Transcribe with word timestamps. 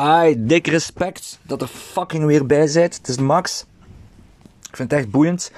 Ai, 0.00 0.46
dik 0.46 0.66
respect 0.66 1.38
dat 1.42 1.62
er 1.62 1.68
fucking 1.68 2.24
weer 2.24 2.46
bij 2.46 2.66
zijt. 2.66 2.96
Het 2.96 3.08
is 3.08 3.16
Max. 3.18 3.66
Ik 4.68 4.76
vind 4.76 4.90
het 4.90 5.00
echt 5.00 5.10
boeiend. 5.10 5.52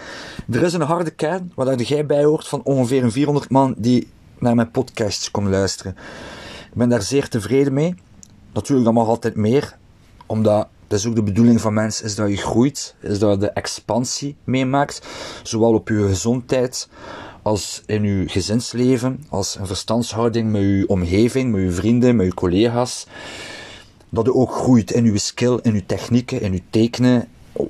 Er 0.50 0.62
is 0.62 0.72
een 0.72 0.80
harde 0.80 1.10
kern 1.10 1.52
waar 1.54 1.80
jij 1.80 2.06
bij 2.06 2.24
hoort 2.24 2.48
van 2.48 2.62
ongeveer 2.62 3.04
een 3.04 3.12
400 3.12 3.50
man 3.50 3.74
die 3.78 4.08
naar 4.38 4.54
mijn 4.54 4.70
podcasts 4.70 5.30
komen 5.30 5.50
luisteren. 5.50 5.96
Ik 6.70 6.74
ben 6.74 6.88
daar 6.88 7.02
zeer 7.02 7.28
tevreden 7.28 7.72
mee. 7.72 7.94
Natuurlijk, 8.52 8.84
dat 8.84 8.94
mag 8.94 9.06
altijd 9.06 9.34
meer. 9.34 9.76
Omdat 10.26 10.68
het 10.88 10.98
is 10.98 11.06
ook 11.06 11.14
de 11.14 11.22
bedoeling 11.22 11.60
van 11.60 11.74
mensen 11.74 12.04
is 12.04 12.14
dat 12.14 12.28
je 12.28 12.36
groeit, 12.36 12.94
is 13.00 13.18
dat 13.18 13.32
je 13.32 13.38
de 13.38 13.50
expansie 13.50 14.36
meemaakt, 14.44 15.06
zowel 15.42 15.74
op 15.74 15.88
je 15.88 16.06
gezondheid 16.06 16.88
als 17.42 17.82
in 17.86 18.02
je 18.02 18.28
gezinsleven, 18.28 19.24
als 19.28 19.56
een 19.56 19.66
verstandshouding 19.66 20.50
met 20.50 20.60
je 20.60 20.84
omgeving, 20.86 21.52
met 21.52 21.62
je 21.62 21.70
vrienden, 21.70 22.16
met 22.16 22.26
je 22.26 22.34
collega's. 22.34 23.06
Dat 24.10 24.24
je 24.24 24.34
ook 24.34 24.52
groeit 24.52 24.90
in 24.90 25.04
je 25.04 25.18
skill, 25.18 25.58
in 25.62 25.74
je 25.74 25.86
technieken, 25.86 26.40
in 26.40 26.52
je 26.52 26.62
tekenen, 26.70 27.28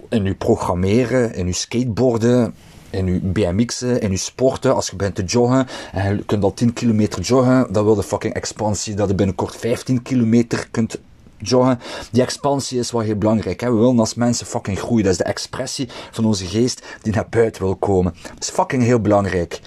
in 0.09 0.25
je 0.25 0.35
programmeren, 0.35 1.35
in 1.35 1.47
je 1.47 1.53
skateboarden, 1.53 2.55
in 2.91 3.07
je 3.07 3.21
BMX'en, 3.21 4.01
in 4.01 4.11
je 4.11 4.17
sporten, 4.17 4.75
als 4.75 4.91
je 4.91 4.97
bent 4.97 5.15
te 5.15 5.25
joggen 5.25 5.67
en 5.93 6.17
je 6.17 6.25
kunt 6.25 6.43
al 6.43 6.55
10 6.55 6.73
kilometer 6.73 7.21
joggen, 7.21 7.73
dan 7.73 7.85
wil 7.85 7.95
de 7.95 8.03
fucking 8.03 8.35
expansie 8.35 8.95
dat 8.95 9.09
je 9.09 9.15
binnenkort 9.15 9.57
15 9.57 10.03
kilometer 10.03 10.69
kunt 10.71 10.99
joggen. 11.43 11.81
Die 12.11 12.23
expansie 12.23 12.79
is 12.79 12.91
wel 12.91 13.01
heel 13.01 13.17
belangrijk. 13.17 13.61
Hè? 13.61 13.71
We 13.71 13.77
willen 13.77 13.99
als 13.99 14.15
mensen 14.15 14.47
fucking 14.47 14.79
groeien. 14.79 15.05
Dat 15.05 15.13
is 15.13 15.19
de 15.19 15.25
expressie 15.25 15.89
van 16.11 16.25
onze 16.25 16.47
geest 16.47 16.87
die 17.03 17.13
naar 17.13 17.29
buiten 17.31 17.63
wil 17.63 17.77
komen. 17.77 18.15
Dat 18.23 18.43
is 18.43 18.51
fucking 18.51 18.83
heel 18.83 19.01
belangrijk. 19.01 19.61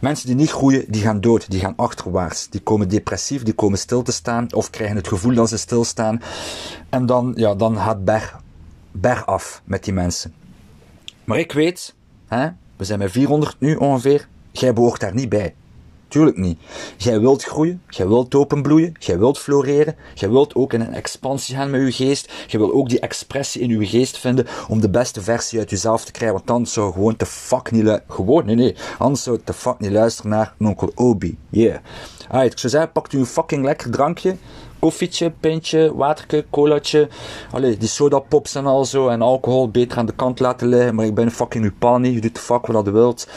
Mensen 0.00 0.26
die 0.26 0.36
niet 0.36 0.50
groeien, 0.50 0.84
die 0.88 1.02
gaan 1.02 1.20
dood. 1.20 1.50
Die 1.50 1.60
gaan 1.60 1.76
achterwaarts. 1.76 2.48
Die 2.48 2.60
komen 2.60 2.88
depressief, 2.88 3.42
die 3.42 3.54
komen 3.54 3.78
stil 3.78 4.02
te 4.02 4.12
staan. 4.12 4.52
Of 4.52 4.70
krijgen 4.70 4.96
het 4.96 5.08
gevoel 5.08 5.34
dat 5.34 5.48
ze 5.48 5.56
stilstaan. 5.56 6.22
En 6.88 7.06
dan, 7.06 7.32
ja, 7.36 7.54
dan 7.54 7.76
gaat 7.76 8.04
berg, 8.04 8.40
berg 8.92 9.26
af 9.26 9.62
met 9.64 9.84
die 9.84 9.92
mensen. 9.92 10.34
Maar 11.24 11.38
ik 11.38 11.52
weet, 11.52 11.94
hè, 12.26 12.48
we 12.76 12.84
zijn 12.84 12.98
met 12.98 13.10
400 13.10 13.56
nu 13.58 13.74
ongeveer. 13.74 14.28
Jij 14.52 14.72
behoort 14.72 15.00
daar 15.00 15.14
niet 15.14 15.28
bij. 15.28 15.54
Tuurlijk 16.14 16.36
niet. 16.36 16.58
Jij 16.96 17.20
wilt 17.20 17.44
groeien, 17.44 17.82
jij 17.88 18.08
wilt 18.08 18.34
openbloeien, 18.34 18.92
jij 18.98 19.18
wilt 19.18 19.38
floreren, 19.38 19.96
jij 20.14 20.30
wilt 20.30 20.54
ook 20.54 20.72
in 20.72 20.80
een 20.80 20.92
expansie 20.92 21.56
gaan 21.56 21.70
met 21.70 21.80
je 21.80 21.92
geest, 21.92 22.32
jij 22.46 22.60
wilt 22.60 22.72
ook 22.72 22.88
die 22.88 23.00
expressie 23.00 23.60
in 23.60 23.80
je 23.80 23.86
geest 23.86 24.18
vinden 24.18 24.46
om 24.68 24.80
de 24.80 24.90
beste 24.90 25.22
versie 25.22 25.58
uit 25.58 25.70
jezelf 25.70 26.04
te 26.04 26.12
krijgen, 26.12 26.36
want 26.36 26.48
dan 26.48 26.66
zou 26.66 26.92
gewoon 26.92 27.16
te 27.16 27.26
fuck 27.26 27.70
niet 27.70 28.00
gewoon, 28.08 28.46
nee 28.46 28.54
nee, 28.54 28.76
anders 28.98 29.22
zou 29.22 29.40
te 29.44 29.52
fuck 29.52 29.78
niet 29.78 29.90
luisteren 29.90 30.30
naar 30.30 30.54
onkel 30.58 30.92
Obi, 30.94 31.38
yeah. 31.50 31.78
Alright, 32.28 32.52
ik 32.52 32.58
zou 32.58 32.72
zeggen, 32.72 32.92
pakt 32.92 33.12
u 33.12 33.18
een 33.18 33.26
fucking 33.26 33.64
lekker 33.64 33.90
drankje, 33.90 34.36
koffietje, 34.84 35.30
pintje, 35.40 35.94
waterke, 35.94 36.44
colaatje. 36.50 37.08
Allee, 37.52 37.76
die 37.76 37.88
soda 37.88 38.18
pops 38.18 38.54
en 38.54 38.66
al 38.66 38.84
zo. 38.84 39.08
En 39.08 39.22
alcohol 39.22 39.70
beter 39.70 39.98
aan 39.98 40.06
de 40.06 40.14
kant 40.14 40.40
laten 40.40 40.68
liggen. 40.68 40.94
Maar 40.94 41.06
ik 41.06 41.14
ben 41.14 41.30
fucking 41.30 41.64
uw 41.64 41.72
pa 41.78 41.98
niet. 41.98 42.14
Je 42.14 42.20
doet 42.20 42.34
de 42.34 42.40
fuck 42.40 42.66
wat 42.66 42.84
je 42.84 42.90
wilt. 42.90 43.28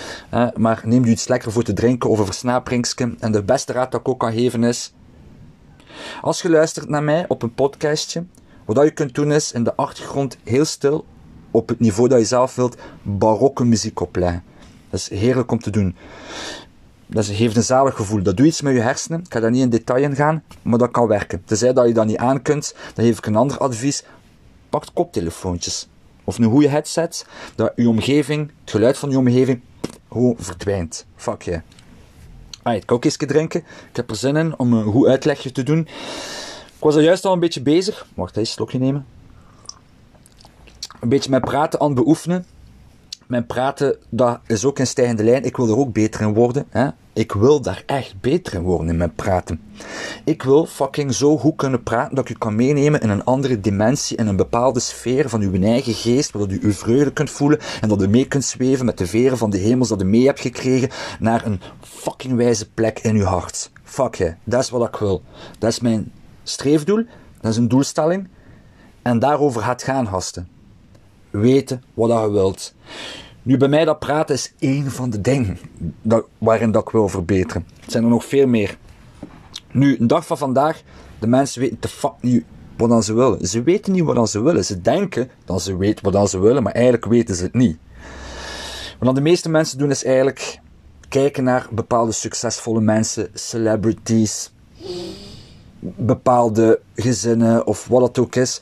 maar 0.55 0.81
neem 0.83 1.05
je 1.05 1.11
iets 1.11 1.27
lekker 1.27 1.51
voor 1.51 1.63
te 1.63 1.73
drinken 1.73 2.09
of 2.09 2.19
een 2.19 2.25
versnaperingsje. 2.25 3.15
En 3.19 3.31
de 3.31 3.43
beste 3.43 3.73
raad 3.73 3.91
dat 3.91 3.99
ik 3.99 4.07
ook 4.07 4.19
kan 4.19 4.33
geven 4.33 4.63
is... 4.63 4.93
Als 6.21 6.41
je 6.41 6.49
luistert 6.49 6.89
naar 6.89 7.03
mij 7.03 7.25
op 7.27 7.41
een 7.41 7.53
podcastje, 7.53 8.25
wat 8.65 8.83
je 8.83 8.91
kunt 8.91 9.15
doen 9.15 9.31
is 9.31 9.51
in 9.51 9.63
de 9.63 9.75
achtergrond 9.75 10.37
heel 10.43 10.65
stil, 10.65 11.05
op 11.51 11.69
het 11.69 11.79
niveau 11.79 12.09
dat 12.09 12.19
je 12.19 12.25
zelf 12.25 12.55
wilt, 12.55 12.77
barokke 13.01 13.65
muziek 13.65 13.99
opleggen. 13.99 14.43
Dat 14.89 14.99
is 14.99 15.09
heerlijk 15.09 15.51
om 15.51 15.59
te 15.59 15.69
doen. 15.69 15.95
Dat 17.07 17.25
geeft 17.25 17.55
een 17.55 17.63
zalig 17.63 17.95
gevoel. 17.95 18.21
Dat 18.21 18.37
doet 18.37 18.45
iets 18.45 18.61
met 18.61 18.73
je 18.73 18.79
hersenen. 18.79 19.19
Ik 19.19 19.33
ga 19.33 19.39
daar 19.39 19.51
niet 19.51 19.61
in 19.61 19.69
detail 19.69 20.03
in 20.03 20.15
gaan, 20.15 20.43
maar 20.61 20.79
dat 20.79 20.91
kan 20.91 21.07
werken. 21.07 21.41
Tenzij 21.45 21.73
dat 21.73 21.87
je 21.87 21.93
dat 21.93 22.05
niet 22.05 22.17
aan 22.17 22.41
kunt, 22.41 22.75
dan 22.93 23.05
geef 23.05 23.17
ik 23.17 23.25
een 23.25 23.35
ander 23.35 23.57
advies. 23.57 24.03
Pak 24.69 24.83
koptelefoontjes. 24.93 25.87
Of 26.23 26.37
een 26.37 26.49
goede 26.49 26.69
headset, 26.69 27.25
dat 27.55 27.71
je 27.75 27.89
omgeving, 27.89 28.51
het 28.61 28.71
geluid 28.71 28.97
van 28.97 29.09
je 29.09 29.17
omgeving, 29.17 29.61
gewoon 30.11 30.35
verdwijnt. 30.37 31.05
Fuck 31.15 31.41
je. 31.41 31.61
Yeah. 32.63 32.75
ik 32.75 32.85
kan 32.85 32.95
ook 32.95 33.05
drinken. 33.05 33.59
Ik 33.89 33.95
heb 33.95 34.09
er 34.09 34.15
zin 34.15 34.35
in 34.35 34.59
om 34.59 34.73
een 34.73 34.91
goed 34.91 35.07
uitlegje 35.07 35.51
te 35.51 35.63
doen. 35.63 35.79
Ik 35.79 36.83
was 36.83 36.95
er 36.95 37.01
juist 37.01 37.25
al 37.25 37.33
een 37.33 37.39
beetje 37.39 37.61
bezig. 37.61 38.07
Wacht, 38.13 38.37
een 38.37 38.45
slokje 38.45 38.79
nemen. 38.79 39.05
Een 40.99 41.09
beetje 41.09 41.29
met 41.29 41.41
praten 41.41 41.79
aan 41.79 41.87
het 41.87 41.95
beoefenen 41.95 42.45
mijn 43.27 43.45
praten, 43.45 43.95
dat 44.09 44.39
is 44.45 44.65
ook 44.65 44.79
een 44.79 44.87
stijgende 44.87 45.23
lijn. 45.23 45.43
Ik 45.43 45.57
wil 45.57 45.67
er 45.67 45.77
ook 45.77 45.93
beter 45.93 46.21
in 46.21 46.33
worden. 46.33 46.65
Hè? 46.69 46.87
Ik 47.13 47.31
wil 47.31 47.61
daar 47.61 47.83
echt 47.85 48.21
beter 48.21 48.53
in 48.53 48.61
worden 48.61 48.89
in 48.89 48.97
mijn 48.97 49.15
praten. 49.15 49.61
Ik 50.23 50.43
wil 50.43 50.65
fucking 50.65 51.13
zo 51.13 51.37
goed 51.37 51.55
kunnen 51.55 51.83
praten 51.83 52.15
dat 52.15 52.29
ik 52.29 52.35
u 52.35 52.37
kan 52.37 52.55
meenemen 52.55 53.01
in 53.01 53.09
een 53.09 53.23
andere 53.23 53.59
dimensie, 53.59 54.17
in 54.17 54.27
een 54.27 54.35
bepaalde 54.35 54.79
sfeer 54.79 55.29
van 55.29 55.41
uw 55.41 55.61
eigen 55.61 55.93
geest, 55.93 56.31
waar 56.31 56.49
u 56.49 56.59
uw 56.61 56.71
vreugde 56.71 57.13
kunt 57.13 57.29
voelen 57.29 57.59
en 57.81 57.89
dat 57.89 58.01
u 58.01 58.07
mee 58.07 58.27
kunt 58.27 58.45
zweven 58.45 58.85
met 58.85 58.97
de 58.97 59.07
veren 59.07 59.37
van 59.37 59.49
de 59.49 59.57
hemels 59.57 59.89
dat 59.89 60.01
u 60.01 60.05
mee 60.05 60.25
hebt 60.25 60.39
gekregen 60.39 60.89
naar 61.19 61.45
een 61.45 61.61
fucking 61.81 62.35
wijze 62.35 62.69
plek 62.69 62.99
in 62.99 63.15
uw 63.15 63.23
hart. 63.23 63.71
Fuck 63.83 64.15
je, 64.15 64.35
dat 64.43 64.61
is 64.61 64.69
wat 64.69 64.87
ik 64.87 64.95
wil. 64.95 65.21
Dat 65.59 65.71
is 65.71 65.79
mijn 65.79 66.11
streefdoel, 66.43 67.05
dat 67.41 67.51
is 67.51 67.57
een 67.57 67.67
doelstelling. 67.67 68.27
En 69.01 69.19
daarover 69.19 69.61
gaat 69.61 69.83
gaan, 69.83 70.05
hasten 70.05 70.56
weten 71.29 71.83
wat 71.93 72.09
je 72.09 72.31
wilt. 72.31 72.73
Nu, 73.41 73.57
bij 73.57 73.67
mij 73.67 73.85
dat 73.85 73.99
praten 73.99 74.35
is 74.35 74.53
één 74.59 74.91
van 74.91 75.09
de 75.09 75.21
dingen 75.21 75.57
dat, 76.01 76.25
waarin 76.37 76.71
dat 76.71 76.81
ik 76.81 76.89
wil 76.89 77.09
verbeteren. 77.09 77.67
Er 77.85 77.91
zijn 77.91 78.03
er 78.03 78.09
nog 78.09 78.25
veel 78.25 78.47
meer. 78.47 78.77
Nu, 79.71 79.97
een 79.99 80.07
dag 80.07 80.25
van 80.25 80.37
vandaag, 80.37 80.81
de 81.19 81.27
mensen 81.27 81.61
weten 81.61 81.77
de 81.79 81.87
fuck 81.87 82.13
niet 82.21 82.43
wat 82.77 82.89
dan 82.89 83.03
ze 83.03 83.13
willen. 83.13 83.47
Ze 83.47 83.63
weten 83.63 83.93
niet 83.93 84.03
wat 84.03 84.15
dan 84.15 84.27
ze 84.27 84.41
willen. 84.41 84.65
Ze 84.65 84.81
denken 84.81 85.29
dat 85.45 85.61
ze 85.61 85.77
weten 85.77 86.03
wat 86.03 86.13
dan 86.13 86.27
ze 86.27 86.39
willen, 86.39 86.63
maar 86.63 86.73
eigenlijk 86.73 87.05
weten 87.05 87.35
ze 87.35 87.43
het 87.43 87.53
niet. 87.53 87.77
Wat 88.97 89.05
dan 89.05 89.15
de 89.15 89.21
meeste 89.21 89.49
mensen 89.49 89.77
doen 89.77 89.89
is 89.89 90.03
eigenlijk 90.03 90.59
kijken 91.09 91.43
naar 91.43 91.67
bepaalde 91.71 92.11
succesvolle 92.11 92.81
mensen, 92.81 93.29
celebrities, 93.33 94.51
bepaalde 95.79 96.79
gezinnen 96.95 97.67
of 97.67 97.87
wat 97.87 98.01
het 98.01 98.19
ook 98.19 98.35
is. 98.35 98.61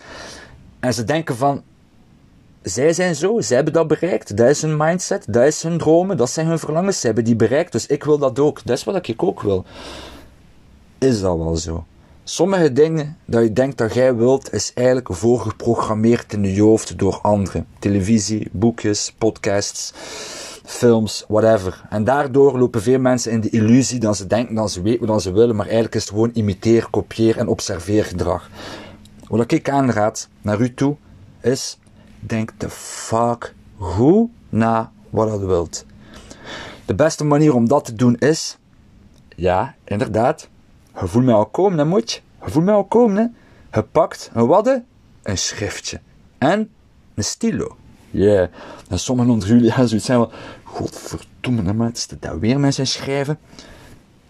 En 0.79 0.93
ze 0.93 1.03
denken 1.03 1.35
van, 1.35 1.63
zij 2.65 2.93
zijn 2.93 3.15
zo, 3.15 3.41
zij 3.41 3.55
hebben 3.55 3.73
dat 3.73 3.87
bereikt. 3.87 4.37
Dat 4.37 4.49
is 4.49 4.61
hun 4.61 4.77
mindset, 4.77 5.25
dat 5.27 5.43
is 5.43 5.63
hun 5.63 5.77
dromen, 5.77 6.17
dat 6.17 6.29
zijn 6.29 6.47
hun 6.47 6.59
verlangens. 6.59 6.99
Zij 6.99 7.09
hebben 7.09 7.25
die 7.25 7.35
bereikt, 7.35 7.71
dus 7.71 7.85
ik 7.85 8.03
wil 8.03 8.17
dat 8.17 8.39
ook. 8.39 8.65
Dat 8.65 8.77
is 8.77 8.83
wat 8.83 9.07
ik 9.07 9.23
ook 9.23 9.41
wil. 9.41 9.65
Is 10.97 11.21
dat 11.21 11.37
wel 11.37 11.55
zo? 11.55 11.85
Sommige 12.23 12.73
dingen 12.73 13.17
dat 13.25 13.43
je 13.43 13.53
denkt 13.53 13.77
dat 13.77 13.93
jij 13.93 14.15
wilt, 14.15 14.53
is 14.53 14.71
eigenlijk 14.73 15.07
voorgeprogrammeerd 15.13 16.33
in 16.33 16.43
je 16.43 16.61
hoofd 16.61 16.99
door 16.99 17.19
anderen. 17.21 17.67
Televisie, 17.79 18.49
boekjes, 18.51 19.13
podcasts, 19.17 19.93
films, 20.65 21.25
whatever. 21.27 21.81
En 21.89 22.03
daardoor 22.03 22.57
lopen 22.57 22.81
veel 22.81 22.99
mensen 22.99 23.31
in 23.31 23.41
de 23.41 23.49
illusie 23.49 23.99
dat 23.99 24.17
ze 24.17 24.27
denken 24.27 24.55
dat 24.55 24.71
ze 24.71 24.81
weten 24.81 25.07
wat 25.07 25.21
ze 25.21 25.31
willen, 25.31 25.55
maar 25.55 25.65
eigenlijk 25.65 25.95
is 25.95 26.01
het 26.01 26.11
gewoon 26.11 26.31
imiteer, 26.33 26.87
kopieer 26.89 27.37
en 27.37 27.47
observeer 27.47 28.05
gedrag. 28.05 28.49
Wat 29.27 29.51
ik 29.51 29.69
aanraad 29.69 30.29
naar 30.41 30.61
u 30.61 30.73
toe, 30.73 30.95
is 31.41 31.77
denk 32.29 32.51
de 32.57 32.69
fuck 32.69 33.53
goed 33.77 34.29
na 34.49 34.91
wat 35.09 35.39
je 35.39 35.45
wilt. 35.45 35.85
De 36.85 36.95
beste 36.95 37.23
manier 37.23 37.53
om 37.53 37.67
dat 37.67 37.85
te 37.85 37.93
doen 37.93 38.15
is, 38.15 38.57
ja, 39.35 39.75
inderdaad, 39.83 40.49
je 40.99 41.07
voelt 41.07 41.25
mij 41.25 41.33
al 41.33 41.45
komen, 41.45 41.77
hè, 41.77 41.85
moet 41.85 42.11
je. 42.11 42.19
Voelt 42.39 42.65
mij 42.65 42.73
al 42.73 42.85
komen, 42.85 43.17
hè. 43.17 43.25
Je 43.79 43.83
pakt 43.83 44.29
een 44.33 44.47
wadde, 44.47 44.83
een 45.23 45.37
schriftje 45.37 45.99
en 46.37 46.69
een 47.13 47.23
stilo. 47.23 47.77
Yeah. 48.11 48.47
En 48.89 48.99
sommigen 48.99 49.31
onder 49.31 49.47
jullie 49.47 49.71
gaan 49.71 49.87
zoiets 49.87 50.05
zijn 50.05 50.19
van, 50.19 50.31
godverdomme, 50.63 51.73
maat, 51.73 51.97
is 51.97 52.07
dat 52.07 52.37
weer 52.39 52.59
met 52.59 52.73
zijn 52.73 52.87
schrijven? 52.87 53.39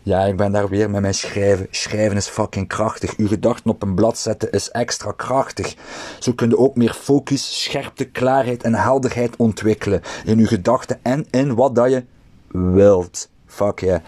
Ja, 0.05 0.25
ik 0.25 0.38
ben 0.38 0.51
daar 0.51 0.69
weer 0.69 0.89
met 0.89 1.01
mijn 1.01 1.13
schrijven. 1.13 1.67
Schrijven 1.71 2.17
is 2.17 2.27
fucking 2.27 2.67
krachtig. 2.67 3.17
Uw 3.17 3.27
gedachten 3.27 3.69
op 3.69 3.81
een 3.81 3.95
blad 3.95 4.17
zetten 4.17 4.51
is 4.51 4.71
extra 4.71 5.11
krachtig. 5.11 5.75
Zo 6.19 6.34
kun 6.34 6.49
je 6.49 6.57
ook 6.57 6.75
meer 6.75 6.93
focus, 6.93 7.63
scherpte, 7.63 8.05
klaarheid 8.05 8.63
en 8.63 8.73
helderheid 8.73 9.35
ontwikkelen. 9.35 10.02
In 10.25 10.40
uw 10.40 10.46
gedachten 10.46 10.99
en 11.02 11.25
in 11.31 11.55
wat 11.55 11.75
dat 11.75 11.90
je 11.90 12.03
wilt. 12.47 13.29
Fuck 13.46 13.79
yeah. 13.79 14.02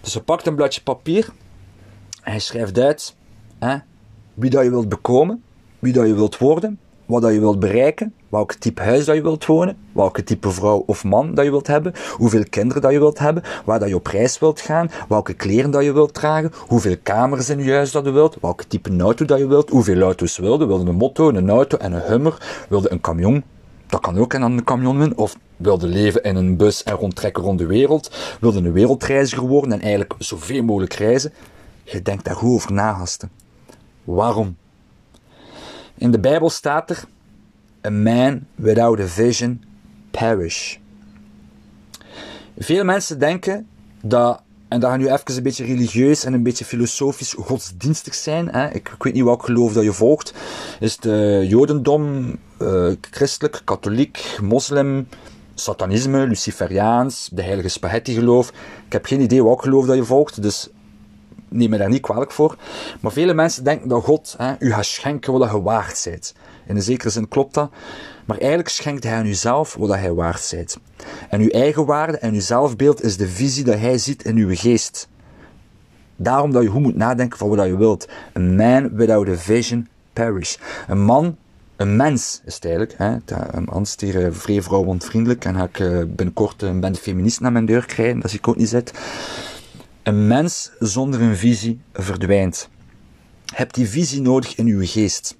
Dus 0.00 0.12
je 0.12 0.20
pakt 0.20 0.46
een 0.46 0.54
bladje 0.54 0.82
papier 0.82 1.28
en 2.22 2.32
je 2.32 2.38
schrijft 2.38 2.78
uit 2.78 3.14
hè, 3.58 3.76
wie 4.34 4.50
dat 4.50 4.64
je 4.64 4.70
wilt 4.70 4.88
bekomen, 4.88 5.42
wie 5.78 5.92
dat 5.92 6.06
je 6.06 6.14
wilt 6.14 6.38
worden, 6.38 6.78
wat 7.06 7.22
dat 7.22 7.32
je 7.32 7.40
wilt 7.40 7.58
bereiken, 7.58 8.14
welk 8.28 8.52
type 8.52 8.82
huis 8.82 9.04
dat 9.04 9.14
je 9.14 9.22
wilt 9.22 9.46
wonen, 9.46 9.76
welke 9.92 10.24
type 10.24 10.50
vrouw 10.50 10.82
of 10.86 11.04
man 11.04 11.34
dat 11.34 11.44
je 11.44 11.50
wilt 11.50 11.66
hebben, 11.66 11.92
hoeveel 12.16 12.44
kinderen 12.50 12.82
dat 12.82 12.92
je 12.92 12.98
wilt 12.98 13.18
hebben, 13.18 13.42
waar 13.64 13.78
dat 13.78 13.88
je 13.88 13.94
op 13.94 14.06
reis 14.06 14.38
wilt 14.38 14.60
gaan, 14.60 14.90
welke 15.08 15.34
kleren 15.34 15.70
dat 15.70 15.84
je 15.84 15.92
wilt 15.92 16.14
dragen, 16.14 16.52
hoeveel 16.66 16.96
kamers 17.02 17.50
in 17.50 17.62
je 17.62 17.72
huis 17.72 17.92
dat 17.92 18.04
je 18.04 18.10
wilt, 18.10 18.36
welke 18.40 18.66
type 18.66 18.96
auto 18.98 19.24
dat 19.24 19.38
je 19.38 19.46
wilt, 19.46 19.70
hoeveel 19.70 20.00
auto's 20.00 20.38
wilde, 20.38 20.66
wilde 20.66 20.90
een 20.90 20.96
motto, 20.96 21.28
een 21.28 21.50
auto 21.50 21.76
en 21.76 21.92
een 21.92 22.02
hummer, 22.02 22.66
wilde 22.68 22.92
een 22.92 23.00
camion, 23.00 23.44
dat 23.86 24.00
kan 24.00 24.18
ook 24.18 24.32
een 24.32 24.64
camion 24.64 24.98
winnen, 24.98 25.18
of 25.18 25.36
wilde 25.56 25.86
leven 25.86 26.22
in 26.22 26.36
een 26.36 26.56
bus 26.56 26.82
en 26.82 26.94
rondtrekken 26.94 27.42
rond 27.42 27.58
de 27.58 27.66
wereld, 27.66 28.10
wilde 28.40 28.58
een 28.58 28.72
wereldreiziger 28.72 29.46
worden 29.46 29.72
en 29.72 29.80
eigenlijk 29.80 30.14
zoveel 30.18 30.62
mogelijk 30.62 30.92
reizen. 30.92 31.32
Je 31.82 32.02
denkt 32.02 32.24
daar 32.24 32.34
goed 32.34 32.54
over 32.54 32.72
na, 32.72 32.92
gasten. 32.92 33.30
Waarom? 34.04 34.56
In 35.94 36.10
de 36.10 36.18
Bijbel 36.18 36.50
staat 36.50 36.90
er: 36.90 37.04
A 37.86 37.90
man 37.90 38.46
without 38.54 39.00
a 39.00 39.06
vision 39.06 39.64
perish. 40.10 40.76
Veel 42.58 42.84
mensen 42.84 43.18
denken 43.18 43.66
dat, 44.02 44.42
en 44.68 44.80
dat 44.80 44.90
gaan 44.90 44.98
nu 44.98 45.10
even 45.10 45.36
een 45.36 45.42
beetje 45.42 45.64
religieus 45.64 46.24
en 46.24 46.32
een 46.32 46.42
beetje 46.42 46.64
filosofisch 46.64 47.32
godsdienstig 47.32 48.14
zijn. 48.14 48.48
Hè? 48.48 48.68
Ik, 48.68 48.94
weet 48.98 49.14
niet 49.14 49.24
welk 49.24 49.44
geloof 49.44 49.72
dat 49.72 49.84
je 49.84 49.92
volgt. 49.92 50.34
Is 50.80 50.92
het 50.92 51.04
uh, 51.04 51.50
Jodendom, 51.50 52.36
uh, 52.62 52.92
christelijk, 53.10 53.60
katholiek, 53.64 54.38
moslim, 54.42 55.08
satanisme, 55.54 56.26
luciferiaans, 56.26 57.28
de 57.32 57.42
heilige 57.42 57.68
spaghetti 57.68 58.14
geloof. 58.14 58.48
Ik 58.86 58.92
heb 58.92 59.06
geen 59.06 59.20
idee 59.20 59.44
welk 59.44 59.62
geloof 59.62 59.86
dat 59.86 59.96
je 59.96 60.04
volgt, 60.04 60.42
dus 60.42 60.68
neem 61.48 61.70
me 61.70 61.76
daar 61.76 61.88
niet 61.88 62.02
kwalijk 62.02 62.30
voor. 62.30 62.56
Maar 63.00 63.12
vele 63.12 63.34
mensen 63.34 63.64
denken 63.64 63.88
dat 63.88 64.04
God 64.04 64.34
hè, 64.38 64.54
u 64.58 64.72
gaat 64.72 64.86
schenken 64.86 65.32
wat 65.32 65.50
je 65.50 65.62
waard 65.62 66.02
bent. 66.04 66.34
In 66.68 66.82
zekere 66.82 67.10
zin 67.10 67.28
klopt 67.28 67.54
dat. 67.54 67.70
Maar 68.24 68.38
eigenlijk 68.38 68.68
schenkt 68.68 69.04
hij 69.04 69.14
aan 69.14 69.26
uzelf 69.26 69.74
wat 69.74 69.88
hij 69.88 70.12
waard 70.12 70.48
bent. 70.54 70.78
En 71.30 71.40
uw 71.40 71.48
eigen 71.48 71.86
waarde 71.86 72.18
en 72.18 72.34
uw 72.34 72.40
zelfbeeld 72.40 73.02
is 73.02 73.16
de 73.16 73.28
visie 73.28 73.64
dat 73.64 73.78
hij 73.78 73.98
ziet 73.98 74.24
in 74.24 74.36
uw 74.36 74.54
geest. 74.54 75.08
Daarom 76.16 76.52
dat 76.52 76.62
je 76.62 76.68
goed 76.68 76.82
moet 76.82 76.96
nadenken 76.96 77.38
van 77.38 77.48
wat 77.48 77.66
je 77.66 77.76
wilt. 77.76 78.08
A 78.36 78.40
man 78.40 78.96
without 78.96 79.28
a 79.28 79.34
vision 79.34 79.88
perish. 80.12 80.56
Een 80.88 81.00
man, 81.00 81.36
een 81.76 81.96
mens 81.96 82.40
is 82.44 82.54
het 82.54 82.64
eigenlijk. 82.64 82.94
Hè? 82.96 83.16
Anders 83.66 83.94
hier 83.98 84.26
uh, 84.26 84.32
vrij 84.32 84.62
vrouwontvriendelijk 84.62 85.44
en 85.44 85.54
ga 85.54 85.64
ik 85.64 85.78
uh, 85.78 85.98
binnenkort 86.06 86.62
een 86.62 86.96
feminist 86.96 87.40
naar 87.40 87.52
mijn 87.52 87.66
deur 87.66 87.86
krijgen, 87.86 88.20
dat 88.20 88.32
ik 88.32 88.48
ook 88.48 88.56
niet 88.56 88.68
zit. 88.68 88.92
Een 90.02 90.26
mens 90.26 90.70
zonder 90.78 91.20
een 91.20 91.36
visie 91.36 91.80
verdwijnt. 91.92 92.68
Je 93.44 93.54
hebt 93.56 93.74
die 93.74 93.88
visie 93.88 94.20
nodig 94.20 94.56
in 94.56 94.66
uw 94.66 94.86
geest. 94.86 95.37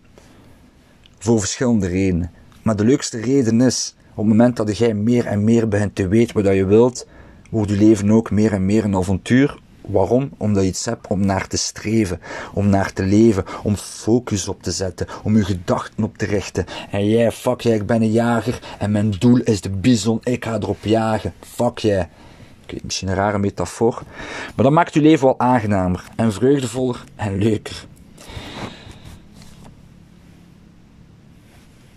Voor 1.19 1.39
verschillende 1.39 1.87
redenen. 1.87 2.31
Maar 2.63 2.77
de 2.77 2.85
leukste 2.85 3.21
reden 3.21 3.61
is, 3.61 3.95
op 4.11 4.17
het 4.17 4.27
moment 4.27 4.57
dat 4.57 4.79
jij 4.79 4.95
meer 4.95 5.27
en 5.27 5.45
meer 5.45 5.69
begint 5.69 5.95
te 5.95 6.09
weten 6.09 6.35
wat 6.35 6.55
je 6.55 6.65
wilt, 6.65 7.07
wordt 7.51 7.71
je 7.71 7.77
leven 7.77 8.11
ook 8.11 8.31
meer 8.31 8.53
en 8.53 8.67
meer 8.67 8.85
een 8.85 8.97
avontuur. 8.97 9.59
Waarom? 9.81 10.31
Omdat 10.37 10.63
je 10.63 10.69
iets 10.69 10.85
hebt 10.85 11.07
om 11.07 11.27
naar 11.27 11.47
te 11.47 11.57
streven, 11.57 12.21
om 12.55 12.69
naar 12.69 12.93
te 12.93 13.03
leven, 13.03 13.45
om 13.63 13.77
focus 13.77 14.49
op 14.49 14.63
te 14.63 14.71
zetten, 14.71 15.07
om 15.23 15.37
je 15.37 15.45
gedachten 15.45 16.05
op 16.05 16.19
te 16.19 16.27
richten. 16.27 16.65
En 16.91 17.09
jij, 17.09 17.33
fuck 17.33 17.61
jij, 17.61 17.75
ik 17.75 17.87
ben 17.87 18.03
een 18.03 18.13
jager 18.13 18.77
en 18.79 18.91
mijn 18.91 19.11
doel 19.11 19.39
is 19.39 19.61
de 19.61 19.71
bison, 19.71 20.21
ik 20.23 20.45
ga 20.45 20.55
erop 20.55 20.85
jagen. 20.85 21.33
Fuck 21.41 21.79
jij. 21.79 22.09
Misschien 22.83 23.09
een 23.09 23.15
rare 23.15 23.39
metafoor. 23.39 24.03
Maar 24.55 24.65
dat 24.65 24.73
maakt 24.73 24.95
je 24.95 25.01
leven 25.01 25.27
wel 25.27 25.39
aangenamer 25.41 26.05
en 26.17 26.33
vreugdevoller 26.33 27.05
en 27.17 27.39
leuker. 27.39 27.87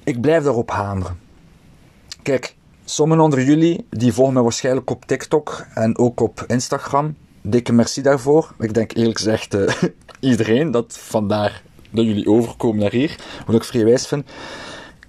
Ik 0.03 0.21
blijf 0.21 0.43
daarop 0.43 0.69
hameren. 0.69 1.19
Kijk, 2.21 2.55
sommigen 2.85 3.23
onder 3.23 3.43
jullie 3.43 3.85
die 3.89 4.13
volgen 4.13 4.33
mij 4.33 4.43
waarschijnlijk 4.43 4.89
op 4.89 5.05
TikTok 5.05 5.65
en 5.73 5.97
ook 5.97 6.21
op 6.21 6.43
Instagram. 6.47 7.15
Dikke 7.41 7.73
merci 7.73 8.01
daarvoor. 8.01 8.53
Ik 8.59 8.73
denk 8.73 8.93
eerlijk 8.93 9.17
gezegd 9.17 9.53
uh, 9.53 9.73
iedereen 10.19 10.71
dat 10.71 10.97
vandaar 10.99 11.61
dat 11.89 12.05
jullie 12.05 12.27
overkomen 12.27 12.79
naar 12.79 12.91
hier. 12.91 13.15
Wat 13.45 13.55
ik 13.55 13.63
vrij 13.63 13.85
wijs 13.85 14.07
vind. 14.07 14.29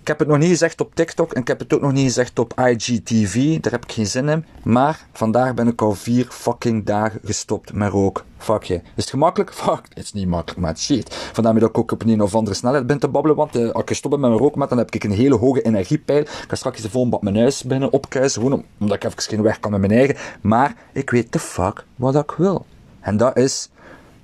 Ik 0.03 0.09
heb 0.09 0.19
het 0.19 0.29
nog 0.29 0.39
niet 0.39 0.49
gezegd 0.49 0.81
op 0.81 0.95
TikTok 0.95 1.33
en 1.33 1.41
ik 1.41 1.49
heb 1.49 1.59
het 1.59 1.75
ook 1.75 1.81
nog 1.81 1.93
niet 1.93 2.05
gezegd 2.05 2.39
op 2.39 2.61
IGTV. 2.61 3.61
Daar 3.61 3.73
heb 3.73 3.83
ik 3.85 3.93
geen 3.93 4.07
zin 4.07 4.29
in. 4.29 4.45
Maar 4.63 5.07
vandaag 5.13 5.55
ben 5.55 5.69
ik 5.69 5.83
al 5.83 5.95
vier 5.95 6.27
fucking 6.31 6.85
dagen 6.85 7.21
gestopt 7.25 7.73
met 7.73 7.91
roken. 7.91 8.25
Fuck 8.39 8.63
je. 8.63 8.75
Is 8.75 8.83
het 8.95 9.11
gemakkelijk? 9.11 9.53
Fuck. 9.63 9.87
Het 9.89 10.05
is 10.05 10.13
niet 10.13 10.27
makkelijk, 10.27 10.61
maar 10.61 10.77
shit. 10.77 11.15
Vandaar 11.15 11.55
dat 11.55 11.69
ik 11.69 11.79
ook 11.79 11.93
op 11.93 12.03
een 12.03 12.23
of 12.23 12.35
andere 12.35 12.57
snelheid 12.57 12.87
ben 12.87 12.99
te 12.99 13.09
babbelen. 13.09 13.37
Want 13.37 13.57
uh, 13.57 13.71
als 13.71 13.85
ik 13.85 13.95
stop 13.97 14.11
met 14.11 14.21
mijn 14.21 14.33
roken, 14.33 14.69
dan 14.69 14.79
heb 14.79 14.95
ik 14.95 15.05
een 15.05 15.11
hele 15.11 15.37
hoge 15.37 15.63
energiepeil. 15.63 16.21
Ik 16.21 16.45
ga 16.49 16.57
straks 16.57 16.81
de 16.81 16.91
volgende 16.91 17.17
bad 17.17 17.25
mijn 17.25 17.37
huis 17.37 17.63
binnen 17.63 17.93
opkuisen. 17.93 18.43
Gewoon 18.43 18.65
omdat 18.79 18.97
ik 18.97 19.05
even 19.05 19.23
geen 19.23 19.43
weg 19.43 19.61
kan 19.61 19.71
met 19.71 19.81
mijn 19.81 19.93
eigen. 19.93 20.17
Maar 20.41 20.75
ik 20.93 21.11
weet 21.11 21.33
de 21.33 21.39
fuck 21.39 21.85
wat 21.97 22.15
ik 22.15 22.31
wil. 22.31 22.67
En 23.01 23.17
dat 23.17 23.37
is 23.37 23.69